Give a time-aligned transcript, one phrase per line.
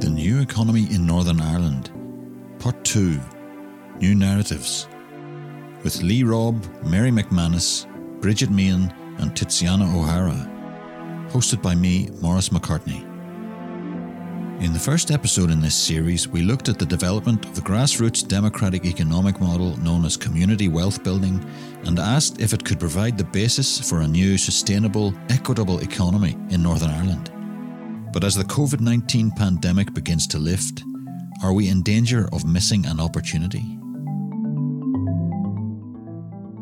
[0.00, 1.90] The New Economy in Northern Ireland,
[2.60, 3.18] Part 2
[3.98, 4.86] New Narratives,
[5.82, 7.84] with Lee Robb, Mary McManus,
[8.20, 10.48] Bridget Meehan, and Tiziana O'Hara.
[11.32, 13.02] Hosted by me, Maurice McCartney.
[14.62, 18.26] In the first episode in this series, we looked at the development of the grassroots
[18.26, 21.44] democratic economic model known as community wealth building
[21.86, 26.62] and asked if it could provide the basis for a new, sustainable, equitable economy in
[26.62, 27.32] Northern Ireland.
[28.12, 30.82] But as the COVID 19 pandemic begins to lift,
[31.42, 33.62] are we in danger of missing an opportunity?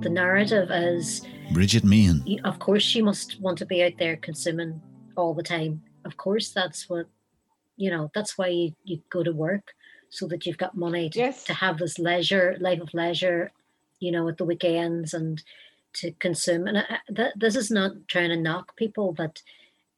[0.03, 2.41] The narrative is Bridget Meehan.
[2.45, 4.81] of course, she must want to be out there consuming
[5.17, 5.83] all the time.
[6.05, 7.07] Of course, that's what
[7.77, 9.75] you know that's why you, you go to work
[10.09, 11.45] so that you've got money to, Yes.
[11.45, 13.51] to have this leisure life of leisure
[14.01, 15.43] you know at the weekends and
[15.95, 19.43] to consume and I, I- th- this is not trying to knock people but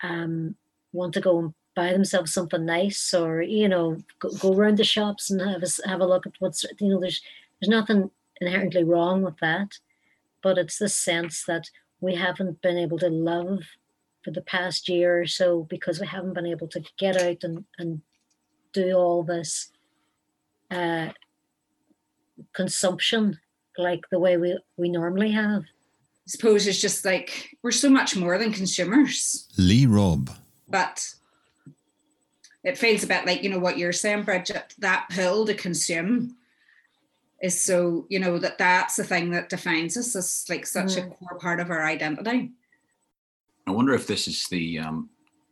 [0.03, 0.57] um
[0.93, 4.85] want to go and buy themselves something nice or you know go, go around the
[4.85, 7.21] shops and have a, s- have a look at what's you know there's
[7.61, 9.69] there's nothing inherently wrong with that
[10.43, 11.69] but it's this sense that
[12.01, 13.61] we haven't been able to love
[14.25, 17.65] for the past year or so because we haven't been able to get out and,
[17.79, 18.03] and
[18.73, 19.71] do all this
[20.71, 21.09] uh,
[22.53, 23.39] consumption
[23.77, 25.63] like the way we, we normally have.
[25.63, 30.31] I suppose it's just like we're so much more than consumers, Lee Robb.
[30.69, 31.15] But
[32.65, 34.75] it feels a bit like you know what you're saying, Bridget.
[34.79, 36.37] That pill to consume
[37.43, 41.03] is so you know that that's the thing that defines us as like such a
[41.03, 42.53] core part of our identity.
[43.69, 45.11] I wonder if this is the, um,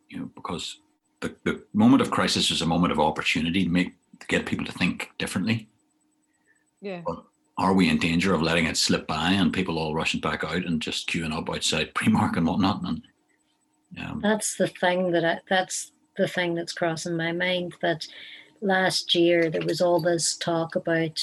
[0.09, 0.81] you know, because
[1.21, 4.65] the, the moment of crisis is a moment of opportunity to make to get people
[4.65, 5.69] to think differently.
[6.81, 7.03] Yeah.
[7.07, 7.25] But
[7.59, 10.65] are we in danger of letting it slip by and people all rushing back out
[10.65, 12.83] and just queuing up outside Primark and whatnot?
[12.85, 13.03] And
[14.03, 18.07] um, That's the thing that I, that's the thing that's crossing my mind that
[18.61, 21.23] last year there was all this talk about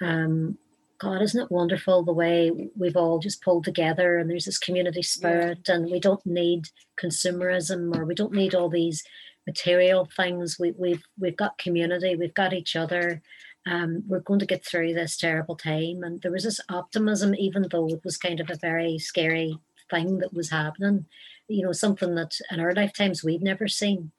[0.00, 0.58] um
[0.98, 5.02] God, isn't it wonderful the way we've all just pulled together and there's this community
[5.02, 9.02] spirit and we don't need consumerism or we don't need all these
[9.46, 10.58] material things.
[10.58, 13.22] We, we've we've got community, we've got each other.
[13.66, 16.02] Um, we're going to get through this terrible time.
[16.04, 19.58] And there was this optimism, even though it was kind of a very scary
[19.90, 21.06] thing that was happening.
[21.48, 24.12] You know, something that in our lifetimes we'd never seen.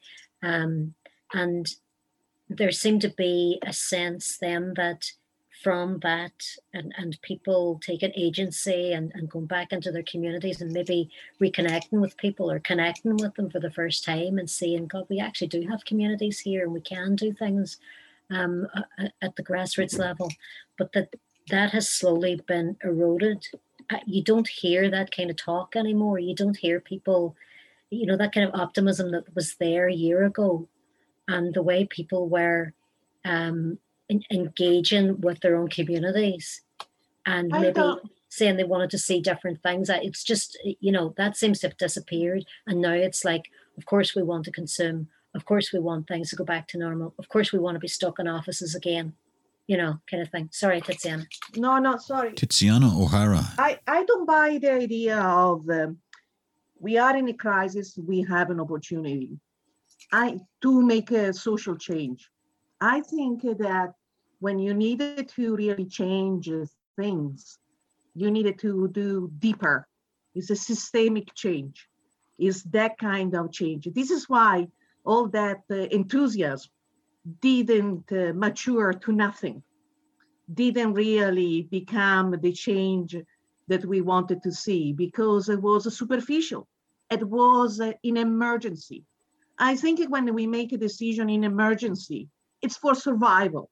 [0.44, 0.94] Um,
[1.34, 1.68] and
[2.50, 5.12] there seemed to be a sense then that
[5.64, 6.34] from that
[6.74, 11.10] and, and people taking agency and, and going back into their communities and maybe
[11.42, 15.20] reconnecting with people or connecting with them for the first time and seeing god we
[15.20, 17.78] actually do have communities here and we can do things
[18.30, 18.68] um,
[19.22, 20.30] at the grassroots level
[20.78, 21.10] but that
[21.50, 23.48] that has slowly been eroded
[24.06, 27.36] you don't hear that kind of talk anymore you don't hear people
[27.90, 30.68] you know that kind of optimism that was there a year ago
[31.28, 32.74] and the way people were
[33.24, 33.78] um,
[34.10, 36.62] en- engaging with their own communities
[37.26, 37.82] and I maybe
[38.36, 39.90] saying they wanted to see different things.
[39.90, 42.46] Uh, It's just, you know, that seems to have disappeared.
[42.68, 45.08] And now it's like, of course, we want to consume.
[45.34, 47.14] Of course, we want things to go back to normal.
[47.18, 49.14] Of course, we want to be stuck in offices again,
[49.68, 50.50] you know, kind of thing.
[50.52, 51.26] Sorry, Tiziana.
[51.56, 52.32] No, no, sorry.
[52.34, 53.44] Tiziana O'Hara.
[53.58, 55.98] I, I don't buy the idea of um,
[56.80, 59.40] we are in a crisis, we have an opportunity.
[60.12, 62.30] I to make a social change.
[62.80, 63.94] I think that
[64.40, 66.50] when you needed to really change
[66.96, 67.58] things,
[68.14, 69.88] you needed to do deeper.
[70.36, 71.88] It's a systemic change.
[72.38, 73.88] It's that kind of change.
[73.94, 74.68] This is why
[75.06, 76.70] all that uh, enthusiasm
[77.42, 79.64] didn't uh, mature to nothing,
[80.54, 83.16] didn't really become the change
[83.68, 86.68] that we wanted to see because it was superficial.
[87.10, 89.04] It was in emergency.
[89.58, 92.30] I think when we make a decision in emergency,
[92.62, 93.70] it's for survival.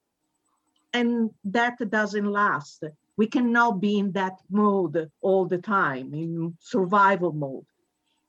[0.92, 2.84] And that doesn't last.
[3.16, 7.66] We cannot be in that mode all the time, in survival mode.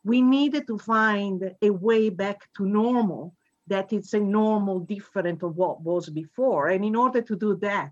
[0.04, 3.34] We needed to find a way back to normal
[3.68, 6.68] that it's a normal different of what was before.
[6.68, 7.92] And in order to do that,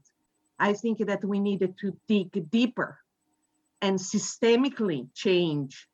[0.59, 2.99] I think that we needed to dig deeper
[3.81, 5.87] and systemically change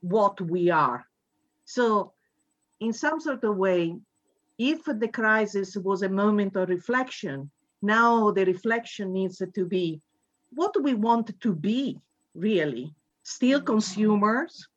[0.00, 1.06] what we are.
[1.64, 2.12] So,
[2.80, 3.96] in some sort of way,
[4.58, 7.50] if the crisis was a moment of reflection,
[7.82, 10.00] now the reflection needs to be
[10.50, 12.00] what do we want to be
[12.34, 12.94] really?
[13.22, 14.68] Still consumers,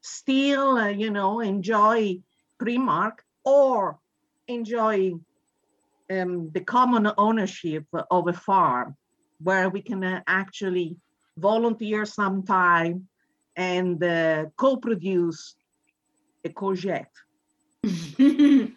[0.00, 2.18] still, uh, you know, enjoy
[2.58, 3.98] Primark or
[4.48, 5.12] enjoy
[6.10, 8.96] um, the common ownership of a farm
[9.42, 10.96] where we can uh, actually
[11.36, 13.08] volunteer some time
[13.56, 15.56] and uh, co-produce
[16.44, 17.06] a courgette.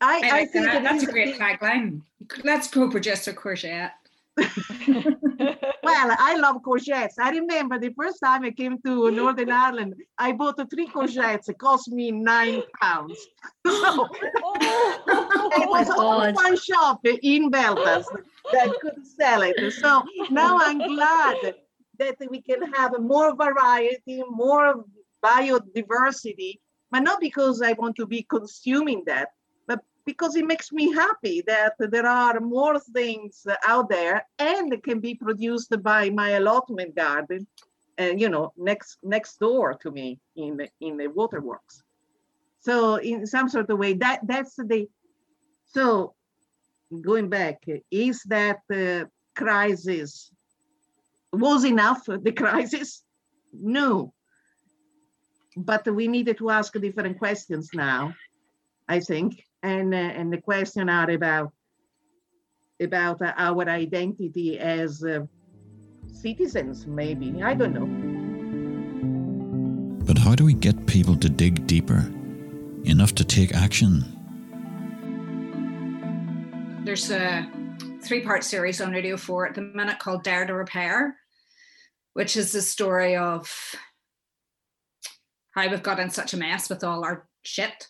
[0.00, 0.82] I, I I think that.
[0.82, 2.02] That's a great tagline.
[2.44, 3.92] Let's co-produce a courgette.
[5.88, 7.14] Well, I love courgettes.
[7.18, 11.48] I remember the first time I came to Northern Ireland, I bought three courgettes.
[11.48, 13.18] It cost me nine pounds.
[13.66, 14.08] So
[14.42, 15.50] oh.
[15.56, 18.10] it oh was only one shop in Belfast
[18.52, 19.56] that could sell it.
[19.72, 21.54] So now I'm glad
[21.98, 24.84] that we can have more variety, more
[25.24, 26.60] biodiversity,
[26.90, 29.28] but not because I want to be consuming that,
[30.08, 35.14] because it makes me happy that there are more things out there and can be
[35.14, 37.46] produced by my allotment garden,
[37.98, 41.82] and you know, next next door to me in the in the waterworks.
[42.60, 44.88] So in some sort of way, that that's the
[45.76, 46.14] so
[47.08, 47.58] going back,
[47.90, 49.04] is that uh,
[49.36, 50.32] crisis
[51.32, 53.04] was enough the crisis?
[53.52, 54.14] No.
[55.54, 58.14] But we needed to ask different questions now,
[58.88, 61.52] I think, and uh, and the question are about
[62.80, 65.20] about uh, our identity as uh,
[66.12, 67.88] citizens, maybe I don't know.
[70.04, 72.10] But how do we get people to dig deeper,
[72.84, 74.04] enough to take action?
[76.84, 77.46] There's a
[78.02, 81.16] three part series on Radio 4 at the minute called Dare to Repair,
[82.14, 83.52] which is the story of
[85.54, 87.88] how we've got in such a mess with all our shit.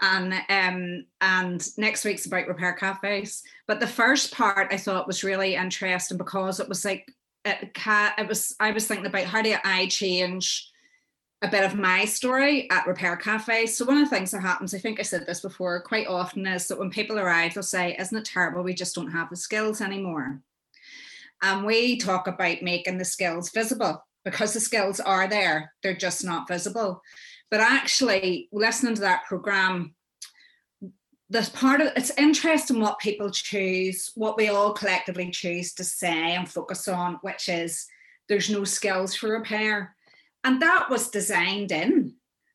[0.00, 3.42] And um, and next week's about repair cafes.
[3.66, 7.12] But the first part I thought was really interesting because it was like
[7.44, 10.70] it, it was I was thinking about how do I change
[11.42, 13.76] a bit of my story at repair cafes.
[13.76, 16.46] So one of the things that happens, I think I said this before, quite often
[16.46, 18.62] is that when people arrive, they'll say, "Isn't it terrible?
[18.62, 20.40] We just don't have the skills anymore."
[21.42, 26.24] And we talk about making the skills visible because the skills are there; they're just
[26.24, 27.02] not visible.
[27.50, 29.94] But actually, listening to that program,
[31.30, 36.34] this part of it's interesting what people choose, what we all collectively choose to say
[36.34, 37.86] and focus on, which is
[38.28, 39.94] there's no skills for repair.
[40.44, 42.14] And that was designed in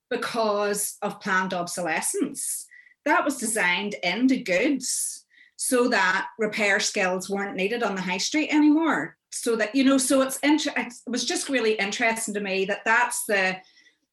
[0.10, 2.66] because of planned obsolescence.
[3.06, 5.26] That was designed into goods
[5.56, 9.18] so that repair skills weren't needed on the high street anymore.
[9.32, 12.86] So that, you know, so it's, inter- it was just really interesting to me that
[12.86, 13.58] that's the,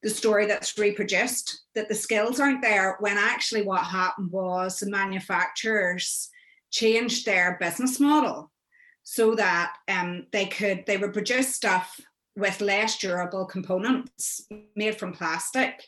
[0.02, 4.90] the story that's reproduced, that the skills aren't there when actually what happened was the
[4.90, 6.30] manufacturers
[6.70, 8.50] changed their business model
[9.02, 12.00] so that um, they could, they would produce stuff
[12.36, 15.82] with less durable components made from plastic.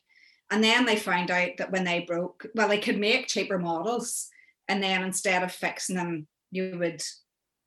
[0.51, 4.29] And then they found out that when they broke, well, they could make cheaper models.
[4.69, 7.03] And then instead of fixing them, you would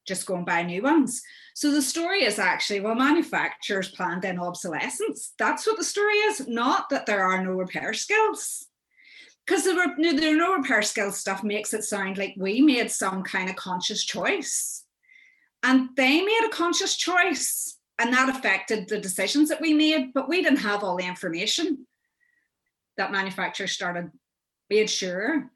[0.05, 1.21] just go and buy new ones.
[1.53, 5.33] So the story is actually, well, manufacturers planned in obsolescence.
[5.39, 8.67] That's what the story is, not that there are no repair skills.
[9.45, 12.89] Because there were there are no repair skills stuff makes it sound like we made
[12.89, 14.83] some kind of conscious choice.
[15.61, 20.27] And they made a conscious choice and that affected the decisions that we made but
[20.27, 21.85] we didn't have all the information
[22.97, 24.11] that manufacturers started
[24.69, 25.49] made sure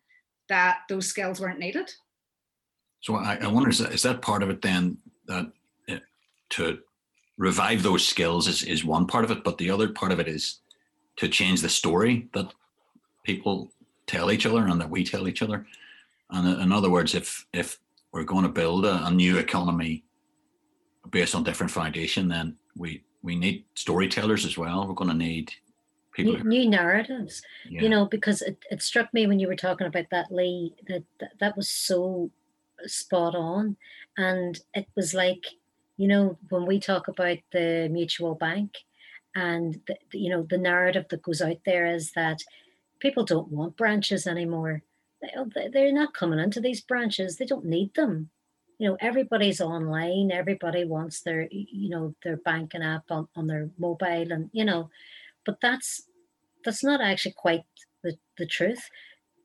[0.47, 1.91] that those skills weren't needed
[3.01, 4.97] So I, I wonder is that, is that part of it then
[5.27, 5.51] that
[5.89, 5.97] uh,
[6.51, 6.79] to
[7.37, 10.27] revive those skills is, is one part of it, but the other part of it
[10.27, 10.59] is
[11.17, 12.53] to change the story that
[13.23, 13.71] people
[14.07, 15.65] tell each other and that we tell each other.
[16.31, 17.79] And in other words, if if
[18.11, 20.03] we're going to build a, a new economy
[21.09, 24.87] based on different foundation, then we we need storytellers as well.
[24.87, 25.53] We're going to need
[26.13, 26.33] people.
[26.33, 27.81] new, new narratives yeah.
[27.81, 31.03] you know because it, it struck me when you were talking about that lee that,
[31.19, 32.31] that that was so
[32.87, 33.77] spot on.
[34.17, 35.45] And it was like
[35.97, 38.77] you know when we talk about the mutual bank
[39.35, 42.43] and the, you know the narrative that goes out there is that
[42.99, 44.83] people don't want branches anymore.
[45.35, 47.37] Oh, they- they're not coming into these branches.
[47.37, 48.29] They don't need them.
[48.77, 50.31] You know everybody's online.
[50.31, 54.89] Everybody wants their you know their banking app on, on their mobile and you know
[55.45, 56.03] but that's
[56.65, 57.65] that's not actually quite
[58.03, 58.89] the, the truth.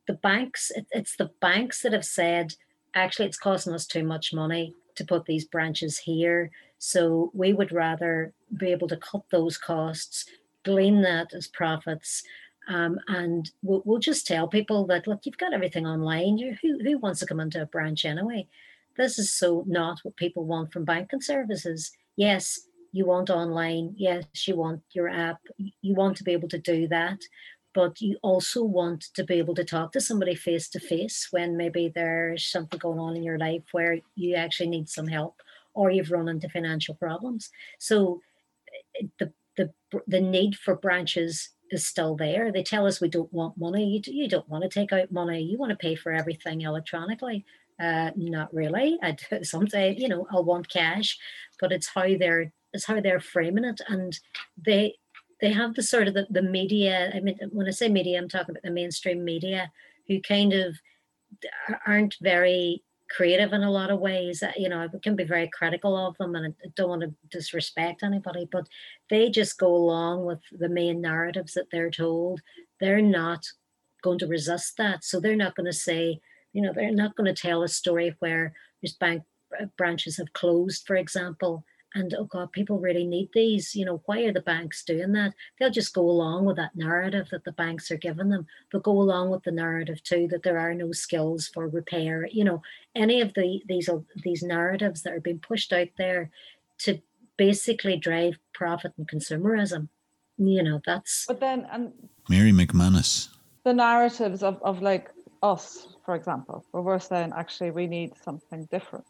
[0.06, 2.54] The banks it, it's the banks that have said
[2.94, 6.50] actually it's costing us too much money to put these branches here.
[6.78, 10.26] So we would rather be able to cut those costs
[10.64, 12.22] glean that as profits
[12.68, 16.38] um, and we'll, we'll just tell people that look you've got everything online.
[16.38, 18.48] You who, who wants to come into a branch anyway?
[18.96, 21.92] This is so not what people want from banking services.
[22.16, 22.60] Yes
[22.92, 23.92] you want online.
[23.96, 25.40] Yes you want your app.
[25.58, 27.18] You want to be able to do that
[27.75, 31.57] but you also want to be able to talk to somebody face to face when
[31.57, 35.37] maybe there's something going on in your life where you actually need some help
[35.75, 38.21] or you've run into financial problems so
[39.00, 39.73] eh, the the,
[40.09, 42.52] the need for branches is still there.
[42.52, 44.02] They tell us we don't want money.
[44.07, 45.43] You, you don't want to take out money.
[45.43, 47.45] You want to pay for everything electronically.
[47.81, 48.99] Uh, not really.
[49.02, 51.19] I sometimes, you know, I'll want cash,
[51.61, 54.19] but it's how they're it's how they're framing it, and
[54.57, 54.97] they
[55.44, 57.12] they have the sort of the, the media.
[57.14, 59.70] I mean, when I say media, I'm talking about the mainstream media,
[60.08, 60.74] who kind of
[61.86, 64.42] aren't very creative in a lot of ways.
[64.56, 68.02] You know, I can be very critical of them, and I don't want to disrespect
[68.02, 68.66] anybody, but
[69.10, 72.40] they just go along with the main narratives that they're told.
[72.80, 73.44] They're not
[74.02, 76.20] going to resist that, so they're not going to say,
[76.54, 79.24] you know, they're not going to tell a story where there's bank
[79.60, 84.02] uh, branches have closed, for example, and oh god people really need these you know
[84.06, 85.34] why are the banks doing that?
[85.58, 88.92] They'll just go along with that narrative that the banks are giving them but go
[88.92, 92.62] along with the narrative too that there are no skills for repair you know
[92.94, 96.30] any of the these uh, these narratives that are being pushed out there
[96.78, 97.00] to
[97.36, 99.88] basically drive profit and consumerism
[100.38, 101.92] you know that's but then and
[102.28, 103.28] mary mcmanus.
[103.64, 105.10] the narratives of, of like
[105.42, 109.06] us for example where we're saying actually we need something different.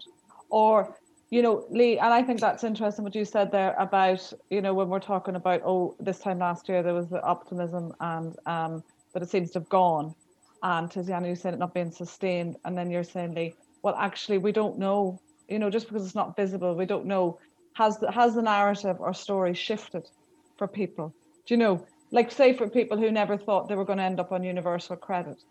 [0.51, 0.97] Or
[1.35, 4.73] you know, Lee, and I think that's interesting what you said there about, you know,
[4.73, 8.85] when we're talking about, oh, this time last year there was the optimism and um,
[9.13, 10.15] but it seems to have gone.
[10.63, 14.39] And Tiziana, you said it not being sustained, and then you're saying, Lee, well, actually,
[14.39, 15.21] we don't know.
[15.49, 17.41] You know, just because it's not visible, we don't know.
[17.73, 20.09] Has the has the narrative or story shifted
[20.57, 21.13] for people?
[21.47, 24.21] Do you know, like say for people who never thought they were going to end
[24.21, 25.43] up on universal credit,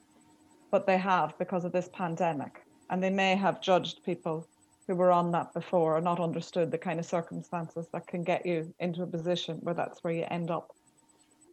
[0.72, 4.48] but they have because of this pandemic, and they may have judged people
[4.88, 8.46] who were on that before or not understood the kind of circumstances that can get
[8.46, 10.76] you into a position where that's where you end up.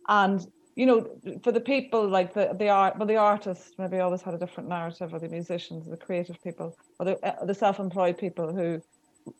[0.08, 0.46] And
[0.76, 1.10] you know,
[1.42, 4.68] for the people like the the art, well, the artists maybe always had a different
[4.68, 8.80] narrative, or the musicians, the creative people, or the uh, the self-employed people who,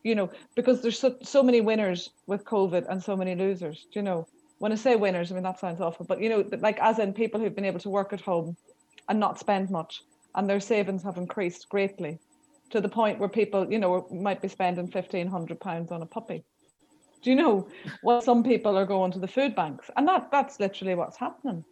[0.02, 3.86] you know, because there's so so many winners with COVID and so many losers.
[3.92, 4.26] Do You know,
[4.58, 7.12] when I say winners, I mean that sounds awful, but you know, like as in
[7.12, 8.56] people who've been able to work at home
[9.08, 10.02] and not spend much,
[10.34, 12.18] and their savings have increased greatly
[12.70, 16.06] to the point where people, you know, might be spending fifteen hundred pounds on a
[16.06, 16.44] puppy.
[17.22, 17.68] Do you know
[18.02, 21.64] what some people are going to the food banks, and that that's literally what's happening.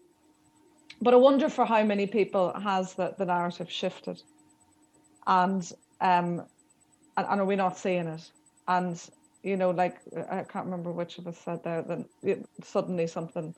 [1.01, 4.21] But I wonder for how many people has the, the narrative shifted,
[5.27, 5.63] and
[6.01, 6.45] um,
[7.17, 8.31] and, and are we not seeing it?
[8.67, 9.01] And
[9.43, 9.99] you know, like
[10.31, 13.55] I can't remember which of us said there that it, suddenly something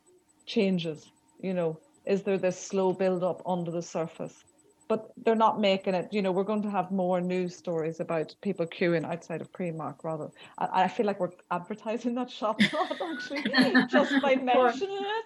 [0.47, 1.11] changes.
[1.41, 4.45] You know, is there this slow build up under the surface?
[4.91, 6.09] But they're not making it.
[6.11, 10.03] You know, we're going to have more news stories about people queuing outside of Primark
[10.03, 10.31] rather.
[10.59, 12.61] I, I feel like we're advertising that shop
[13.13, 13.45] actually
[13.89, 15.25] just by mentioning it.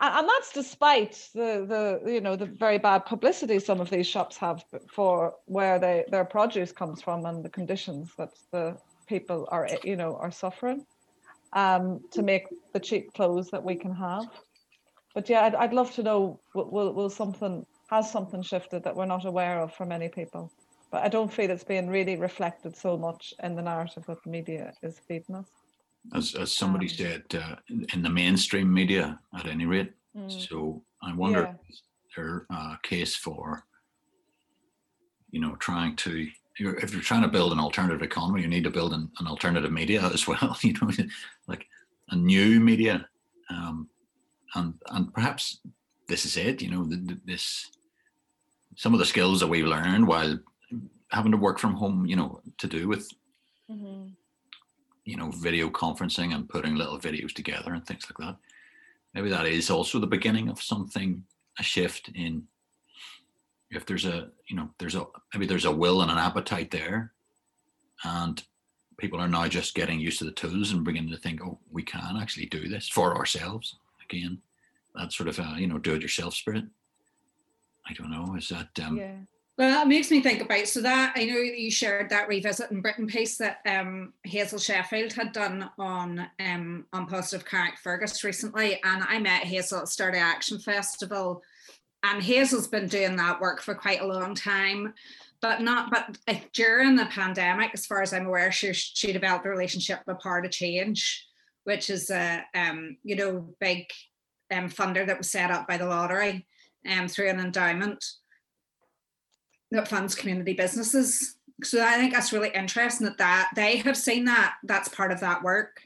[0.00, 4.08] And, and that's despite the the you know the very bad publicity some of these
[4.08, 9.46] shops have for where they their produce comes from and the conditions that the people
[9.52, 10.84] are you know are suffering
[11.52, 14.26] um, to make the cheap clothes that we can have.
[15.14, 18.96] But yeah, I'd, I'd love to know will, will, will something has something shifted that
[18.96, 20.50] we're not aware of for many people.
[20.90, 24.30] But I don't feel it's being really reflected so much in the narrative that the
[24.30, 25.50] media is feeding us.
[26.14, 29.92] As, as somebody um, said, uh, in the mainstream media, at any rate.
[30.16, 31.70] Mm, so I wonder yeah.
[31.70, 31.82] is
[32.16, 33.64] there a case for,
[35.30, 36.26] you know, trying to
[36.58, 39.72] if you're trying to build an alternative economy, you need to build an, an alternative
[39.72, 40.56] media as well.
[40.62, 40.90] You know,
[41.46, 41.66] like
[42.10, 43.06] a new media,
[43.50, 43.88] um,
[44.54, 45.60] and and perhaps
[46.08, 46.60] this is it.
[46.60, 46.84] You know,
[47.24, 47.71] this
[48.76, 50.38] some of the skills that we've learned while
[51.10, 53.08] having to work from home, you know, to do with,
[53.70, 54.08] mm-hmm.
[55.04, 58.36] you know, video conferencing and putting little videos together and things like that.
[59.14, 61.22] Maybe that is also the beginning of something,
[61.58, 62.44] a shift in
[63.70, 67.12] if there's a, you know, there's a, maybe there's a will and an appetite there
[68.04, 68.42] and
[68.98, 71.82] people are now just getting used to the tools and beginning to think, oh, we
[71.82, 74.38] can actually do this for ourselves again.
[74.94, 76.64] That sort of, a, you know, do it yourself spirit.
[77.88, 78.34] I don't know.
[78.36, 79.16] Is that um, yeah?
[79.58, 82.80] Well, it makes me think about so that I know you shared that revisit in
[82.80, 89.04] Britain piece that um, Hazel Sheffield had done on um, on positive Carrickfergus recently, and
[89.06, 91.42] I met Hazel at Sturdy Action Festival,
[92.02, 94.94] and Hazel's been doing that work for quite a long time,
[95.42, 99.44] but not but uh, during the pandemic, as far as I'm aware, she she developed
[99.44, 101.26] a relationship with Power to Change,
[101.64, 103.84] which is a um, you know big
[104.50, 106.46] um, funder that was set up by the lottery
[106.90, 108.04] um, through an endowment
[109.70, 111.36] that funds community businesses.
[111.62, 115.20] So I think that's really interesting that, that they have seen that that's part of
[115.20, 115.80] that work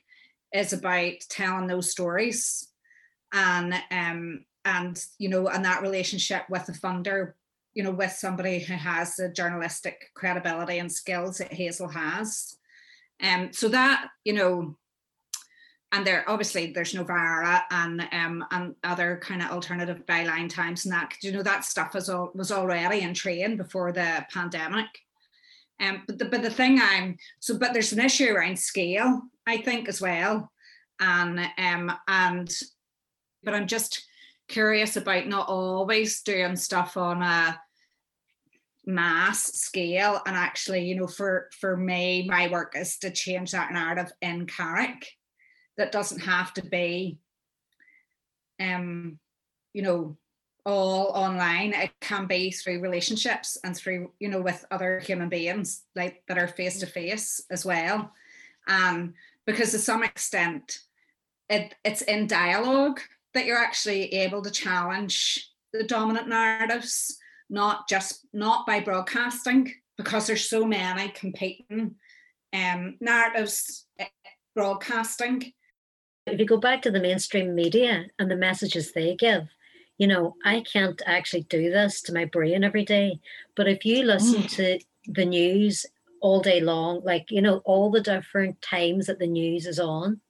[0.53, 2.69] is about telling those stories
[3.33, 7.33] and um and you know and that relationship with the funder
[7.75, 12.57] you know with somebody who has the journalistic credibility and skills that Hazel has
[13.23, 14.77] um so that you know
[15.97, 20.93] and there obviously there's Novara and um and other kind of alternative byline times and
[20.93, 24.87] that you know that stuff was all was already in train before the pandemic.
[25.81, 29.59] Um, but the but the thing I'm so but there's an issue around scale I
[29.59, 30.53] think as well,
[31.01, 32.55] and um and
[33.43, 34.07] but I'm just
[34.49, 37.59] curious about not always doing stuff on a
[38.85, 43.73] mass scale and actually you know for for me my work is to change that
[43.73, 45.09] narrative in Carrick
[45.77, 47.19] that doesn't have to be
[48.61, 49.19] um
[49.73, 50.17] you know
[50.67, 51.73] all online.
[51.73, 56.39] It can be through relationships and through you know with other human beings like that
[56.39, 58.13] are face to face as well.
[58.67, 59.15] Um
[59.47, 60.81] because to some extent
[61.49, 63.01] it it's in dialogue
[63.33, 67.17] that you're actually able to challenge the dominant narratives
[67.49, 71.95] not just not by broadcasting because there's so many competing
[72.53, 74.07] um narratives eh,
[74.55, 75.53] broadcasting
[76.27, 79.49] if you go back to the mainstream media and the messages they give,
[79.99, 83.21] you know, I can't actually do this to my brain every day.
[83.55, 84.49] But if you listen Mm.
[84.57, 85.87] to the news
[86.21, 90.21] all day long, like, you know, all the different times that the news is on,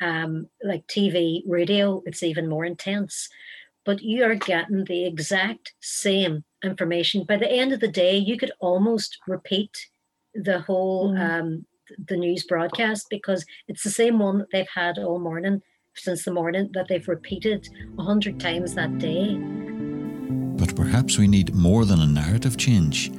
[0.00, 3.28] um, like TV, radio, it's even more intense.
[3.84, 7.24] But you are getting the exact same information.
[7.24, 9.88] By the end of the day, you could almost repeat
[10.34, 11.40] the whole Mm.
[11.40, 11.66] um,
[12.08, 15.60] the news broadcast because it's the same one that they've had all morning
[15.94, 19.36] since the morning that they've repeated a hundred times that day.
[20.56, 23.12] But perhaps we need more than a narrative change.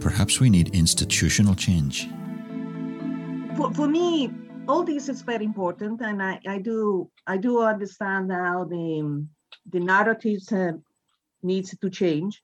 [0.00, 2.08] Perhaps we need institutional change.
[3.56, 4.30] for, for me
[4.68, 9.26] all this is very important and i, I do i do understand how the
[9.70, 10.72] the narratives uh,
[11.42, 12.42] needs to change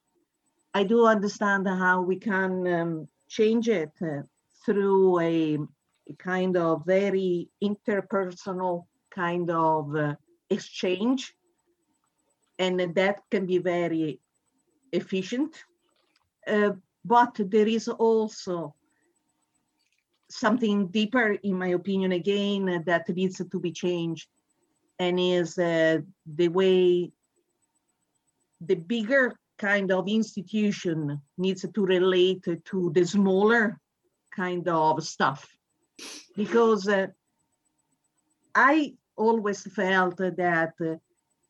[0.75, 4.23] i do understand how we can um, change it uh,
[4.65, 5.59] through a,
[6.19, 10.15] kind of very interpersonal kind of uh,
[10.49, 11.35] exchange.
[12.59, 14.21] And that can be very
[14.93, 15.55] efficient.
[16.47, 16.73] Uh,
[17.05, 18.75] but there is also
[20.29, 24.29] something deeper, in my opinion, again, that needs to be changed,
[24.99, 27.11] and is uh, the way
[28.61, 33.80] the bigger kind of institution needs to relate to the smaller
[34.45, 35.41] kind of stuff.
[36.37, 37.09] Because uh,
[38.55, 38.75] I
[39.17, 40.97] always felt that uh,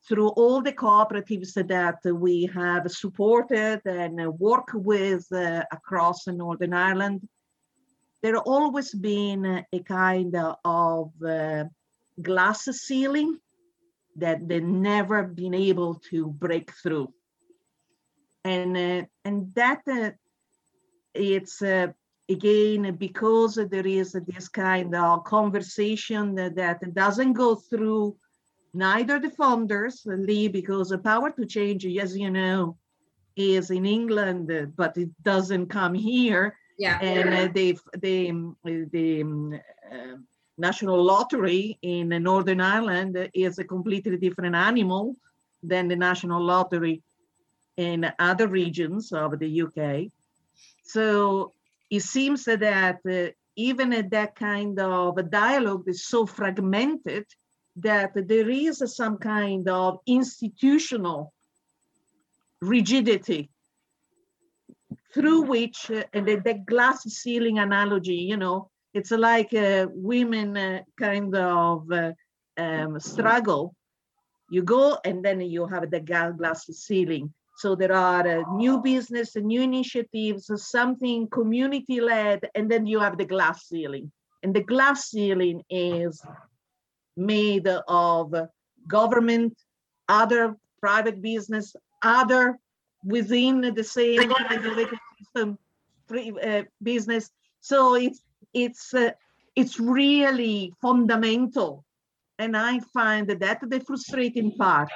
[0.07, 7.19] through all the cooperatives that we have supported and work with uh, across Northern Ireland,
[8.21, 11.63] there always been a kind of uh,
[12.21, 13.31] glass ceiling
[14.23, 17.07] that they never been able to break through
[18.43, 20.11] and uh, and that uh,
[21.13, 21.61] it's
[22.31, 28.15] again because there is this kind of conversation that, doesn't go through
[28.73, 32.77] neither the funders lee because the power to change as you know
[33.35, 39.21] is in england but it doesn't come here yeah and uh, the the um, the
[39.21, 39.59] um,
[39.91, 40.15] uh,
[40.57, 45.15] national lottery in Northern Ireland is a completely different animal
[45.63, 47.01] than the national lottery
[47.77, 50.11] in other regions of the UK.
[50.83, 51.53] So
[51.91, 57.25] it seems that uh, even at that kind of a dialogue is so fragmented
[57.75, 61.33] that there is some kind of institutional
[62.61, 63.49] rigidity
[65.13, 70.57] through which uh, and the, the glass ceiling analogy you know it's like a women
[70.57, 72.11] uh, kind of uh,
[72.57, 73.75] um, struggle.
[74.49, 79.35] You go and then you have the glass ceiling so there are uh, new business
[79.35, 84.11] and new initiatives uh, something community led and then you have the glass ceiling
[84.43, 86.23] and the glass ceiling is
[87.15, 88.33] made of
[88.87, 89.53] government
[90.09, 92.57] other private business other
[93.03, 94.31] within the same
[95.35, 95.57] of
[96.07, 97.29] free, uh, business.
[97.61, 98.21] So it's
[98.53, 99.11] it's uh,
[99.55, 101.85] it's really fundamental,
[102.41, 104.89] and I find that that the frustrating part.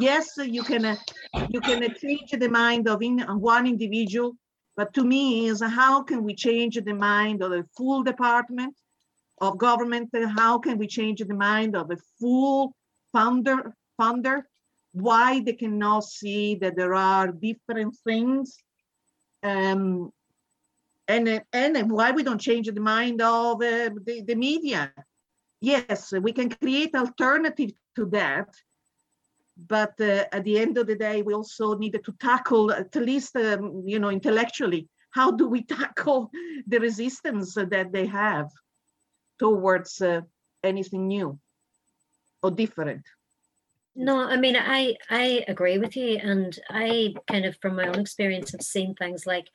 [0.00, 0.96] Yes, you can uh,
[1.48, 4.36] you can uh, change the mind of in, one individual,
[4.76, 8.74] but to me is how can we change the mind of the full department
[9.40, 10.08] of government?
[10.14, 12.72] and How can we change the mind of a full
[13.12, 14.46] founder founder
[14.92, 18.56] why they cannot see that there are different things
[19.42, 20.10] um,
[21.06, 24.92] and uh, and why we don't change the mind of uh, the, the media
[25.60, 28.48] yes we can create alternative to that
[29.56, 33.36] but uh, at the end of the day we also needed to tackle at least
[33.36, 36.30] um, you know intellectually how do we tackle
[36.66, 38.50] the resistance that they have
[39.38, 40.20] towards uh,
[40.62, 41.38] anything new
[42.42, 43.04] or different?
[43.94, 47.98] No, I mean I I agree with you, and I kind of from my own
[47.98, 49.48] experience have seen things like,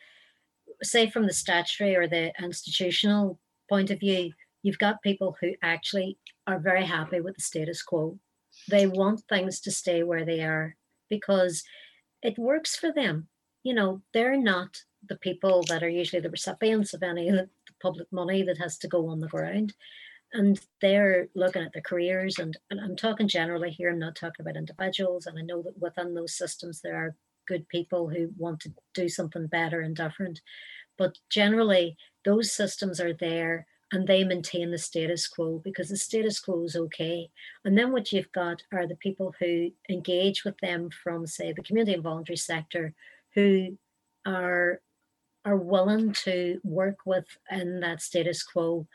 [0.82, 3.39] say, from the statutory or the institutional
[3.70, 8.17] point of view, you've got people who actually are very happy with the status quo.
[8.69, 10.76] They want things to stay where they are
[11.10, 11.63] because
[12.21, 13.28] it works for them.
[13.63, 17.49] You know, they're not the people that are usually the recipients of any of the
[17.82, 19.73] public money that has to go on the ground.
[20.32, 24.41] And they're looking at their careers, and, and I'm talking generally here, I'm not talking
[24.43, 25.28] about individuals.
[25.28, 27.15] And I know that within those systems, there are
[27.47, 30.41] good people who want to do something better and different.
[30.97, 36.39] But generally, those systems are there and they maintain the status quo because the status
[36.39, 37.29] quo is okay.
[37.63, 41.62] And then what you've got are the people who engage with them from, say, the
[41.62, 42.95] community and voluntary sector
[43.36, 43.77] who
[44.25, 44.82] are
[45.45, 48.88] are willing to work within that status quo.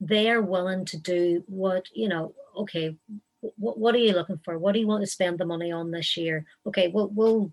[0.00, 2.96] They are willing to do what, you know, okay,
[3.40, 4.58] what, what are you looking for?
[4.58, 6.46] What do you want to spend the money on this year?
[6.66, 7.52] Okay, we'll, we'll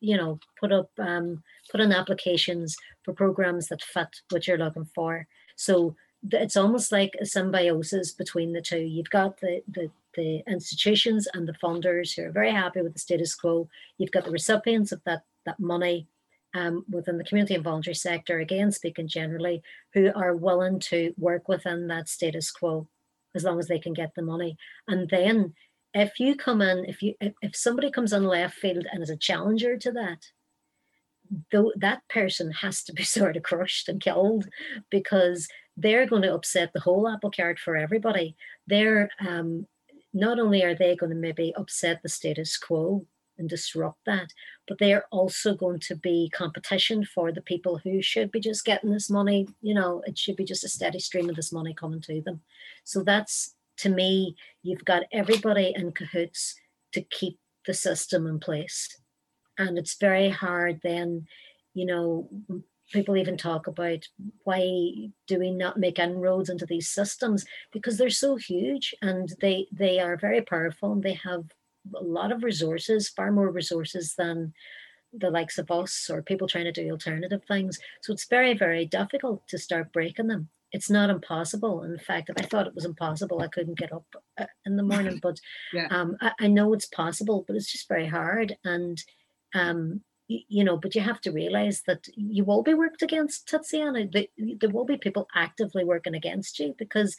[0.00, 4.88] you know, put up, um, put in applications for programs that fit what you're looking
[4.94, 5.26] for.
[5.54, 5.94] So
[6.30, 8.80] it's almost like a symbiosis between the two.
[8.80, 12.98] You've got the, the the institutions and the funders who are very happy with the
[12.98, 13.68] status quo.
[13.98, 16.08] You've got the recipients of that that money
[16.54, 21.48] um, within the community and voluntary sector, again speaking generally, who are willing to work
[21.48, 22.88] within that status quo
[23.34, 24.56] as long as they can get the money.
[24.88, 25.54] And then
[25.92, 29.10] if you come in, if you if, if somebody comes in left field and is
[29.10, 30.26] a challenger to that,
[31.52, 34.48] though that person has to be sort of crushed and killed
[34.90, 38.36] because they're going to upset the whole apple cart for everybody.
[38.66, 39.66] They're um,
[40.14, 43.04] not only are they going to maybe upset the status quo
[43.38, 44.28] and disrupt that,
[44.66, 48.64] but they are also going to be competition for the people who should be just
[48.64, 49.46] getting this money.
[49.60, 52.40] You know, it should be just a steady stream of this money coming to them.
[52.84, 56.54] So that's to me, you've got everybody in cahoots
[56.92, 58.96] to keep the system in place.
[59.58, 61.26] And it's very hard then,
[61.74, 62.28] you know,
[62.92, 64.06] people even talk about
[64.44, 67.44] why do we not make inroads into these systems?
[67.72, 71.44] Because they're so huge and they they are very powerful and they have
[71.94, 74.52] a lot of resources far more resources than
[75.12, 77.78] the likes of us or people trying to do alternative things.
[78.02, 80.48] So it's very very difficult to start breaking them.
[80.72, 81.82] It's not impossible.
[81.82, 84.06] In fact if i thought it was impossible i couldn't get up
[84.38, 85.40] uh, in the morning but
[85.72, 85.88] yeah.
[85.90, 88.56] um, I, I know it's possible but it's just very hard.
[88.64, 89.02] And
[89.54, 94.28] um, you know, but you have to realize that you will be worked against, Tiziana.
[94.36, 97.16] There will be people actively working against you because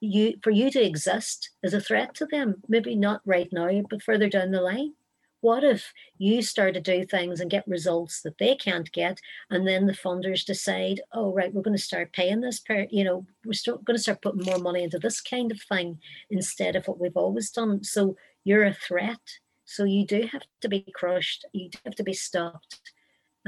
[0.00, 2.56] you, for you to exist is a threat to them.
[2.68, 4.94] Maybe not right now, but further down the line.
[5.42, 9.66] What if you start to do things and get results that they can't get, and
[9.66, 13.24] then the funders decide, oh right, we're going to start paying this per, you know,
[13.46, 17.00] we're going to start putting more money into this kind of thing instead of what
[17.00, 17.82] we've always done.
[17.82, 19.38] So you're a threat
[19.70, 21.44] so you do have to be crushed.
[21.52, 22.80] You do have to be stopped.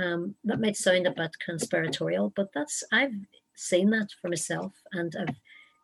[0.00, 3.12] Um, that might sound a bit conspiratorial, but that's I've
[3.56, 5.34] seen that for myself, and I've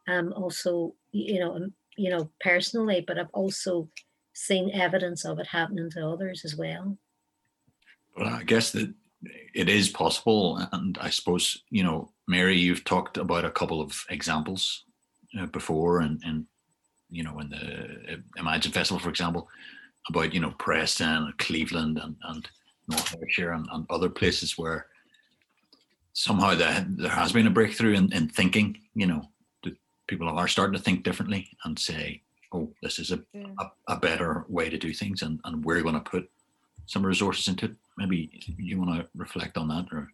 [0.07, 3.89] um, also you know um, you know personally, but I've also
[4.33, 6.97] seen evidence of it happening to others as well.
[8.17, 8.95] Well, I guess that
[9.55, 14.05] it is possible, and I suppose you know, Mary, you've talked about a couple of
[14.09, 14.85] examples
[15.39, 16.47] uh, before, and and
[17.11, 19.49] you know, in the uh, Imagine Festival, for example,
[20.09, 22.49] about you know Preston and Cleveland and, and
[22.89, 24.87] North Ayrshire and, and other places where
[26.13, 28.79] somehow the, there has been a breakthrough in, in thinking.
[28.95, 29.23] You know,
[30.07, 33.47] people are starting to think differently and say, "Oh, this is a, yeah.
[33.61, 36.29] a, a, better way to do things," and, and we're going to put
[36.87, 37.77] some resources into it.
[37.97, 40.09] Maybe you want to reflect on that, or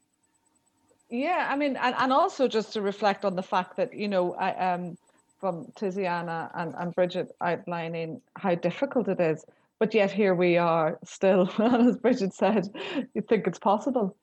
[1.11, 4.35] yeah, I mean, and, and also just to reflect on the fact that you know,
[4.35, 4.99] I, um,
[5.39, 9.45] from Tiziana and, and Bridget outlining how difficult it is
[9.85, 12.67] but yet here we are still, as Bridget said,
[13.13, 14.17] you think it's possible.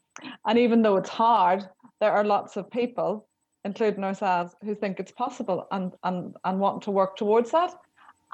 [0.44, 1.64] And even though it's hard,
[2.00, 3.28] there are lots of people,
[3.64, 7.76] including ourselves, who think it's possible and and and want to work towards that.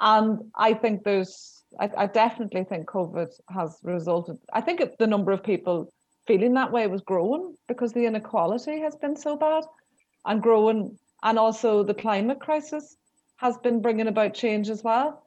[0.00, 4.38] And I think there's, I, I definitely think COVID has resulted.
[4.54, 5.92] I think it, the number of people
[6.26, 9.64] feeling that way was growing because the inequality has been so bad
[10.24, 12.96] and growing, and also the climate crisis
[13.36, 15.22] has been bringing about change as well.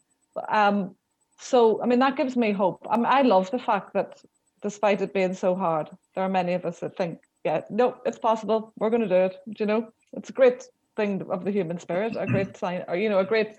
[0.50, 0.96] Um,
[1.42, 2.86] so, I mean, that gives me hope.
[2.90, 4.22] I, mean, I love the fact that
[4.62, 8.20] despite it being so hard, there are many of us that think, yeah, no, it's
[8.20, 8.72] possible.
[8.78, 9.36] We're going to do it.
[9.48, 10.64] Do you know, it's a great
[10.96, 13.56] thing of the human spirit, a great sign, or, you know, a great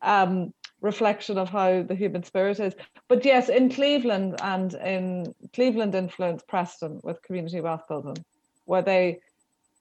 [0.00, 2.74] um, reflection of how the human spirit is.
[3.08, 8.24] But yes, in Cleveland and in Cleveland influenced Preston with community wealth building,
[8.64, 9.18] where they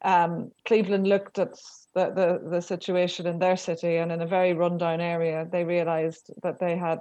[0.01, 1.53] um, Cleveland looked at
[1.93, 6.31] the, the, the situation in their city and in a very rundown area, they realized
[6.41, 6.99] that they had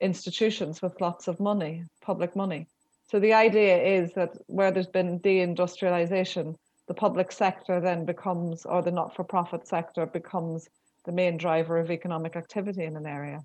[0.00, 2.66] institutions with lots of money, public money.
[3.10, 6.54] So the idea is that where there's been deindustrialization,
[6.86, 10.68] the public sector then becomes, or the not for profit sector becomes
[11.04, 13.40] the main driver of economic activity in an area.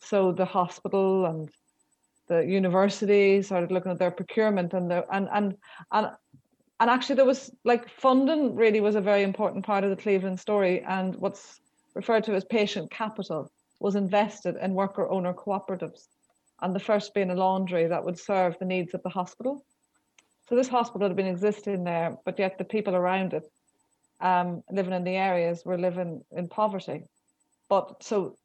[0.00, 1.48] So the hospital and
[2.28, 5.56] the university started looking at their procurement and the and and
[5.92, 6.10] and
[6.80, 10.38] and actually there was like funding really was a very important part of the Cleveland
[10.38, 11.60] story and what's
[11.94, 16.08] referred to as patient capital was invested in worker owner cooperatives
[16.60, 19.64] and the first being a laundry that would serve the needs of the hospital.
[20.48, 23.44] So this hospital had been existing there, but yet the people around it
[24.20, 27.04] um, living in the areas were living in poverty.
[27.68, 28.36] But so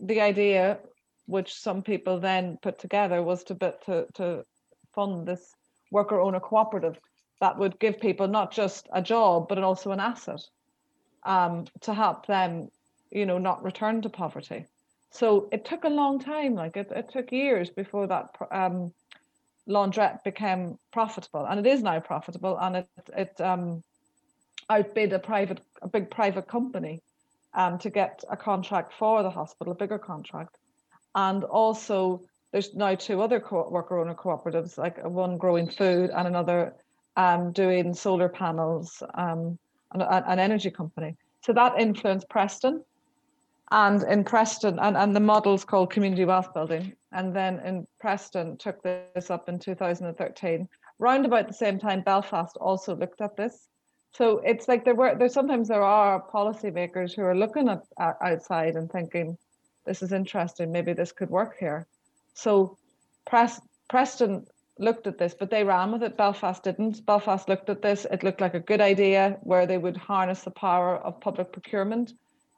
[0.00, 0.78] the idea,
[1.26, 4.44] which some people then put together, was to to to
[4.94, 5.54] fund this
[5.90, 6.98] worker owner cooperative
[7.40, 10.40] that would give people not just a job but also an asset
[11.24, 12.68] um, to help them,
[13.10, 14.66] you know, not return to poverty.
[15.10, 18.92] So it took a long time, like it, it took years before that um,
[19.68, 23.82] laundrette became profitable, and it is now profitable, and it it um,
[24.68, 27.00] outbid a private a big private company
[27.54, 30.58] um, to get a contract for the hospital, a bigger contract,
[31.14, 36.26] and also there's now two other co- worker owner cooperatives, like one growing food and
[36.26, 36.74] another
[37.16, 39.58] um, doing solar panels, um,
[39.92, 41.16] an, an energy company.
[41.42, 42.84] So that influenced Preston
[43.70, 46.94] and in Preston, and, and the model's called community wealth building.
[47.12, 50.68] And then in Preston took this up in 2013.
[50.98, 53.68] Round about the same time, Belfast also looked at this.
[54.14, 58.16] So it's like there were there sometimes there are policymakers who are looking at, at
[58.22, 59.36] outside and thinking,
[59.84, 61.86] this is interesting, maybe this could work here.
[62.34, 62.78] So
[63.26, 64.46] Pres- Preston
[64.78, 66.16] looked at this, but they ran with it.
[66.16, 67.04] Belfast didn't.
[67.04, 68.06] Belfast looked at this.
[68.10, 72.12] It looked like a good idea where they would harness the power of public procurement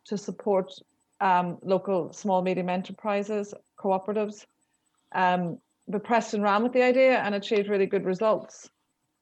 [0.05, 0.73] to support
[1.21, 4.47] um, local small medium enterprises, cooperatives.
[5.13, 8.69] Um, but Preston ran with the idea and achieved really good results.